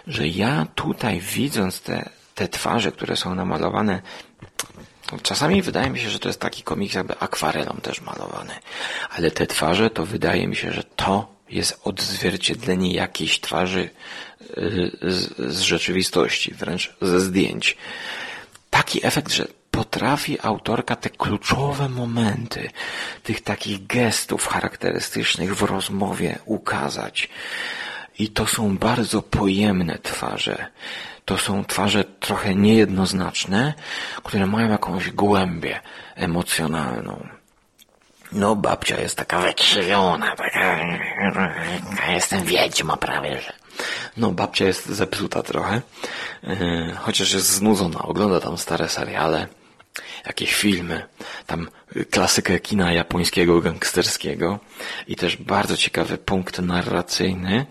że 0.07 0.27
ja 0.27 0.67
tutaj 0.75 1.19
widząc 1.19 1.81
te, 1.81 2.09
te 2.35 2.47
twarze, 2.47 2.91
które 2.91 3.15
są 3.15 3.35
namalowane 3.35 4.01
Czasami 5.21 5.61
wydaje 5.61 5.89
mi 5.89 5.99
się, 5.99 6.09
że 6.09 6.19
to 6.19 6.29
jest 6.29 6.39
taki 6.39 6.63
komiks 6.63 6.95
jakby 6.95 7.19
akwarelą 7.19 7.77
też 7.81 8.01
malowany. 8.01 8.53
Ale 9.09 9.31
te 9.31 9.47
twarze 9.47 9.89
to 9.89 10.05
wydaje 10.05 10.47
mi 10.47 10.55
się, 10.55 10.71
że 10.71 10.83
to 10.83 11.34
jest 11.49 11.79
odzwierciedlenie 11.83 12.93
jakiejś 12.93 13.39
twarzy 13.39 13.89
y, 14.57 14.91
z, 15.01 15.37
z 15.55 15.59
rzeczywistości, 15.59 16.53
wręcz 16.53 16.93
ze 17.01 17.19
zdjęć. 17.19 17.77
Taki 18.69 19.05
efekt, 19.07 19.31
że 19.31 19.47
potrafi 19.71 20.37
autorka 20.41 20.95
te 20.95 21.09
kluczowe 21.09 21.89
momenty, 21.89 22.69
tych 23.23 23.41
takich 23.41 23.87
gestów 23.87 24.47
charakterystycznych 24.47 25.55
w 25.55 25.61
rozmowie 25.61 26.39
ukazać. 26.45 27.29
I 28.19 28.29
to 28.29 28.47
są 28.47 28.77
bardzo 28.77 29.21
pojemne 29.21 29.97
twarze. 29.97 30.65
To 31.25 31.37
są 31.37 31.65
twarze 31.65 32.03
trochę 32.03 32.55
niejednoznaczne, 32.55 33.73
które 34.23 34.47
mają 34.47 34.69
jakąś 34.69 35.11
głębię 35.11 35.79
emocjonalną. 36.15 37.27
No, 38.35 38.55
babcia 38.55 39.01
jest 39.01 39.17
taka 39.17 39.39
wykrzywiona, 39.39 40.35
taka... 40.35 40.79
Jestem 42.09 42.43
wiedźma 42.43 42.97
prawie, 42.97 43.41
że... 43.41 43.53
No, 44.17 44.31
babcia 44.31 44.65
jest 44.65 44.85
zepsuta 44.85 45.43
trochę, 45.43 45.81
yy, 46.43 46.95
chociaż 46.99 47.33
jest 47.33 47.47
znudzona. 47.47 47.99
Ogląda 47.99 48.39
tam 48.39 48.57
stare 48.57 48.89
seriale, 48.89 49.47
jakieś 50.25 50.53
filmy, 50.55 51.07
tam 51.45 51.69
klasykę 52.11 52.59
kina 52.59 52.93
japońskiego, 52.93 53.61
gangsterskiego 53.61 54.59
i 55.07 55.15
też 55.15 55.37
bardzo 55.37 55.77
ciekawy 55.77 56.17
punkt 56.17 56.59
narracyjny, 56.59 57.65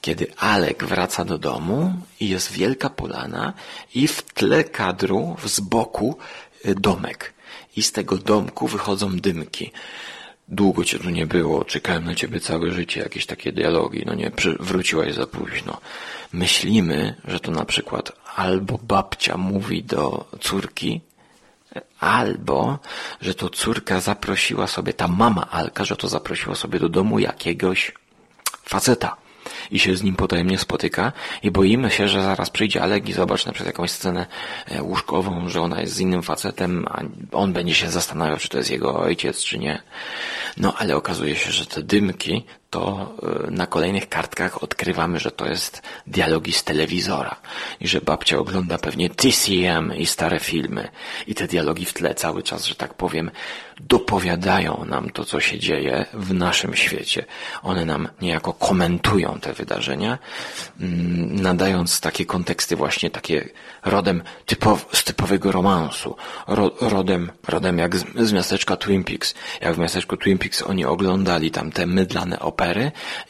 kiedy 0.00 0.26
Alek 0.36 0.84
wraca 0.84 1.24
do 1.24 1.38
domu 1.38 1.92
i 2.20 2.28
jest 2.28 2.52
wielka 2.52 2.90
polana 2.90 3.52
i 3.94 4.08
w 4.08 4.22
tle 4.22 4.64
kadru, 4.64 5.36
z 5.44 5.60
boku 5.60 6.18
y, 6.66 6.74
domek 6.74 7.39
i 7.80 7.82
z 7.82 7.92
tego 7.92 8.16
domku 8.16 8.66
wychodzą 8.68 9.16
dymki. 9.16 9.70
Długo 10.48 10.84
cię 10.84 10.98
tu 10.98 11.10
nie 11.10 11.26
było, 11.26 11.64
czekałem 11.64 12.04
na 12.04 12.14
ciebie 12.14 12.40
całe 12.40 12.70
życie, 12.70 13.00
jakieś 13.00 13.26
takie 13.26 13.52
dialogi, 13.52 14.02
no 14.06 14.14
nie, 14.14 14.30
wróciłaś 14.60 15.14
za 15.14 15.26
późno. 15.26 15.80
Myślimy, 16.32 17.14
że 17.24 17.40
to 17.40 17.50
na 17.50 17.64
przykład 17.64 18.12
albo 18.36 18.78
babcia 18.78 19.36
mówi 19.36 19.82
do 19.84 20.26
córki, 20.40 21.00
albo, 22.00 22.78
że 23.20 23.34
to 23.34 23.48
córka 23.48 24.00
zaprosiła 24.00 24.66
sobie, 24.66 24.92
ta 24.92 25.08
mama 25.08 25.50
Alka, 25.50 25.84
że 25.84 25.96
to 25.96 26.08
zaprosiła 26.08 26.54
sobie 26.54 26.78
do 26.78 26.88
domu 26.88 27.18
jakiegoś 27.18 27.92
faceta 28.64 29.16
i 29.70 29.78
się 29.78 29.96
z 29.96 30.02
nim 30.02 30.16
potajemnie 30.16 30.58
spotyka 30.58 31.12
i 31.42 31.50
boimy 31.50 31.90
się, 31.90 32.08
że 32.08 32.22
zaraz 32.22 32.50
przyjdzie 32.50 32.82
Alek 32.82 33.08
i 33.08 33.12
zobacz 33.12 33.46
na 33.46 33.52
przykład 33.52 33.74
jakąś 33.74 33.90
scenę 33.90 34.26
e, 34.66 34.82
łóżkową, 34.82 35.48
że 35.48 35.60
ona 35.60 35.80
jest 35.80 35.94
z 35.94 36.00
innym 36.00 36.22
facetem, 36.22 36.86
a 36.88 37.02
on 37.32 37.52
będzie 37.52 37.74
się 37.74 37.90
zastanawiał, 37.90 38.36
czy 38.36 38.48
to 38.48 38.58
jest 38.58 38.70
jego 38.70 38.98
ojciec, 38.98 39.44
czy 39.44 39.58
nie. 39.58 39.82
No 40.56 40.74
ale 40.78 40.96
okazuje 40.96 41.36
się, 41.36 41.52
że 41.52 41.66
te 41.66 41.82
dymki 41.82 42.44
to 42.70 43.14
y, 43.48 43.50
na 43.50 43.66
kolejnych 43.66 44.08
kartkach 44.08 44.62
odkrywamy, 44.62 45.18
że 45.18 45.30
to 45.30 45.46
jest 45.46 45.82
dialogi 46.06 46.52
z 46.52 46.64
telewizora 46.64 47.36
i 47.80 47.88
że 47.88 48.00
babcia 48.00 48.38
ogląda 48.38 48.78
pewnie 48.78 49.10
TCM 49.10 49.94
i 49.96 50.06
stare 50.06 50.40
filmy 50.40 50.88
i 51.26 51.34
te 51.34 51.46
dialogi 51.46 51.84
w 51.84 51.92
tle 51.92 52.14
cały 52.14 52.42
czas, 52.42 52.66
że 52.66 52.74
tak 52.74 52.94
powiem, 52.94 53.30
dopowiadają 53.80 54.84
nam 54.84 55.10
to, 55.10 55.24
co 55.24 55.40
się 55.40 55.58
dzieje 55.58 56.06
w 56.14 56.34
naszym 56.34 56.76
świecie. 56.76 57.24
One 57.62 57.84
nam 57.84 58.08
niejako 58.20 58.52
komentują 58.52 59.38
te 59.40 59.52
wydarzenia, 59.52 60.18
mm, 60.80 61.42
nadając 61.42 62.00
takie 62.00 62.26
konteksty 62.26 62.76
właśnie 62.76 63.10
takie 63.10 63.48
rodem 63.84 64.22
z 64.92 65.04
typowego 65.04 65.52
romansu, 65.52 66.16
ro, 66.46 66.70
rodem, 66.80 67.30
rodem 67.48 67.78
jak 67.78 67.96
z, 67.96 68.04
z 68.16 68.32
miasteczka 68.32 68.76
Twin 68.76 69.04
Peaks. 69.04 69.34
Jak 69.60 69.74
w 69.74 69.78
miasteczku 69.78 70.16
Twin 70.16 70.38
Peaks 70.38 70.62
oni 70.62 70.84
oglądali 70.84 71.50
tam 71.50 71.72
te 71.72 71.86
mydlane 71.86 72.38
opery 72.38 72.59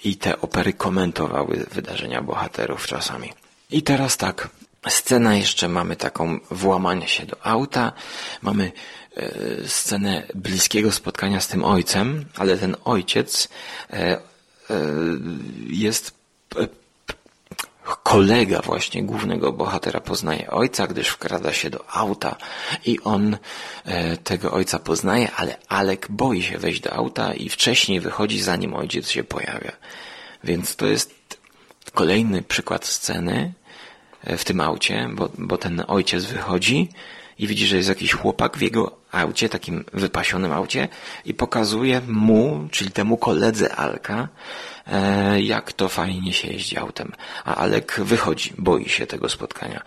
i 0.05 0.17
te 0.17 0.41
opery 0.41 0.73
komentowały 0.73 1.67
wydarzenia 1.73 2.23
bohaterów 2.23 2.87
czasami. 2.87 3.33
I 3.71 3.83
teraz 3.83 4.17
tak, 4.17 4.49
Scena 4.89 5.35
jeszcze 5.35 5.69
mamy 5.69 5.97
taką 5.97 6.39
włamanie 6.51 7.09
się 7.09 7.27
do 7.27 7.47
auta, 7.47 7.93
mamy 8.43 8.73
e, 9.17 9.69
scenę 9.69 10.23
bliskiego 10.35 10.93
spotkania 10.93 11.41
z 11.41 11.49
tym 11.49 11.65
ojcem, 11.65 12.25
ale 12.37 12.57
ten 12.57 12.77
ojciec 12.85 13.49
e, 13.91 13.97
e, 13.97 14.21
jest 15.67 16.15
kolega 17.85 18.61
właśnie 18.63 19.03
głównego 19.03 19.53
bohatera 19.53 20.01
poznaje 20.01 20.51
ojca, 20.51 20.87
gdyż 20.87 21.09
wkrada 21.09 21.53
się 21.53 21.71
do 21.71 21.91
auta 21.91 22.37
i 22.87 23.01
on 23.01 23.37
e, 23.85 24.17
tego 24.17 24.53
ojca 24.53 24.79
poznaje, 24.79 25.33
ale 25.33 25.57
Alek 25.69 26.07
boi 26.11 26.43
się 26.43 26.59
wejść 26.59 26.81
do 26.81 26.93
auta 26.93 27.35
i 27.35 27.49
wcześniej 27.49 28.01
wychodzi 28.01 28.41
zanim 28.43 28.75
ojciec 28.75 29.09
się 29.09 29.25
pojawia. 29.25 29.73
Więc 30.45 30.77
to 30.77 30.87
jest 30.87 31.39
kolejny 31.95 32.43
przykład 32.43 32.87
sceny, 32.87 33.53
E, 34.25 34.37
w 34.37 34.45
tym 34.45 34.61
aucie, 34.61 35.09
bo, 35.13 35.29
bo 35.39 35.59
ten 35.59 35.83
ojciec 35.89 36.25
wychodzi 36.25 36.89
i 37.41 37.47
widzi, 37.47 37.67
że 37.67 37.77
jest 37.77 37.89
jakiś 37.89 38.13
chłopak 38.13 38.57
w 38.57 38.61
jego 38.61 38.97
aucie, 39.13 39.49
takim 39.49 39.85
wypasionym 39.93 40.53
aucie 40.53 40.89
i 41.25 41.35
pokazuje 41.35 42.01
mu, 42.09 42.69
czyli 42.71 42.91
temu 42.91 43.17
koledze 43.17 43.77
Alka, 43.77 44.29
e, 44.87 45.41
jak 45.41 45.73
to 45.73 45.89
fajnie 45.89 46.33
się 46.33 46.49
jeździ 46.49 46.79
autem. 46.79 47.13
A 47.45 47.55
Alek 47.55 48.01
wychodzi, 48.05 48.53
boi 48.59 48.89
się 48.89 49.07
tego 49.07 49.29
spotkania. 49.29 49.83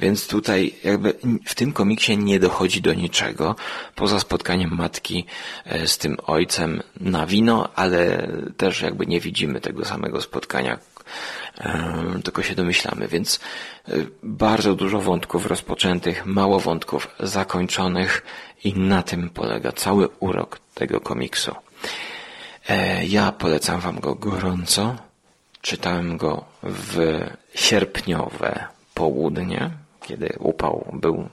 Więc 0.00 0.26
tutaj 0.26 0.74
jakby 0.84 1.14
w 1.44 1.54
tym 1.54 1.72
komiksie 1.72 2.18
nie 2.18 2.38
dochodzi 2.38 2.80
do 2.80 2.94
niczego, 2.94 3.56
poza 3.94 4.20
spotkaniem 4.20 4.70
matki 4.74 5.26
e, 5.64 5.86
z 5.86 5.98
tym 5.98 6.16
ojcem 6.26 6.82
na 7.00 7.26
wino, 7.26 7.68
ale 7.74 8.28
też 8.56 8.82
jakby 8.82 9.06
nie 9.06 9.20
widzimy 9.20 9.60
tego 9.60 9.84
samego 9.84 10.20
spotkania, 10.20 10.78
tylko 12.24 12.42
się 12.42 12.54
domyślamy, 12.54 13.08
więc 13.08 13.40
e, 13.88 13.92
bardzo 14.22 14.74
dużo 14.74 15.00
wątków 15.00 15.46
rozpoczętych, 15.46 16.26
mało 16.26 16.60
wątków 16.60 17.08
zakończonych 17.20 18.22
i 18.64 18.74
na 18.74 19.02
tym 19.02 19.30
polega 19.30 19.72
cały 19.72 20.08
urok 20.20 20.58
tego 20.74 21.00
komiksu. 21.00 21.54
E, 22.68 23.06
ja 23.06 23.32
polecam 23.32 23.80
Wam 23.80 24.00
go 24.00 24.14
gorąco. 24.14 24.96
Czytałem 25.60 26.16
go 26.16 26.44
w 26.62 27.20
sierpniowe 27.54 28.64
południe, 28.94 29.70
kiedy 30.06 30.36
upał 30.38 30.86
był 30.92 31.28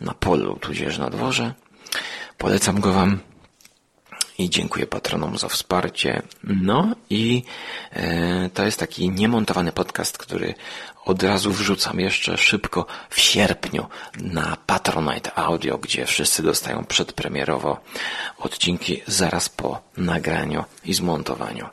na 0.00 0.14
polu, 0.14 0.56
tudzież 0.60 0.98
na 0.98 1.10
dworze. 1.10 1.52
Polecam 2.38 2.80
go 2.80 2.92
Wam 2.92 3.18
i 4.38 4.50
dziękuję 4.50 4.86
patronom 4.86 5.38
za 5.38 5.48
wsparcie. 5.48 6.22
No 6.44 6.94
i 7.10 7.42
e, 7.92 8.50
to 8.54 8.64
jest 8.64 8.78
taki 8.78 9.10
niemontowany 9.10 9.72
podcast, 9.72 10.18
który 10.18 10.54
od 11.04 11.22
razu 11.22 11.52
wrzucam 11.52 12.00
jeszcze 12.00 12.38
szybko 12.38 12.86
w 13.10 13.20
sierpniu 13.20 13.86
na 14.20 14.56
Patronite 14.66 15.38
Audio, 15.38 15.78
gdzie 15.78 16.06
wszyscy 16.06 16.42
dostają 16.42 16.84
przedpremierowo 16.84 17.80
odcinki 18.38 19.02
zaraz 19.06 19.48
po 19.48 19.80
nagraniu 19.96 20.64
i 20.84 20.94
zmontowaniu. 20.94 21.68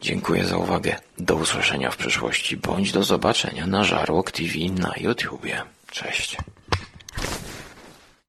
Dziękuję 0.00 0.44
za 0.44 0.56
uwagę. 0.56 0.96
Do 1.18 1.34
usłyszenia 1.36 1.90
w 1.90 1.96
przyszłości 1.96 2.56
bądź 2.56 2.92
do 2.92 3.02
zobaczenia 3.04 3.66
na 3.66 3.84
Żarłok 3.84 4.30
TV 4.30 4.52
na 4.78 4.92
YouTubie. 4.96 5.62
Cześć. 5.90 6.36